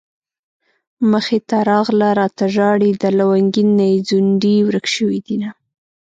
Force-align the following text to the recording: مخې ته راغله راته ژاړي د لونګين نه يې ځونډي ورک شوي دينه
مخې 1.11 1.37
ته 1.49 1.57
راغله 1.69 2.09
راته 2.19 2.45
ژاړي 2.55 2.91
د 3.01 3.03
لونګين 3.19 3.69
نه 3.77 3.85
يې 3.91 3.97
ځونډي 4.07 4.55
ورک 4.67 4.85
شوي 4.95 5.19
دينه 5.27 5.49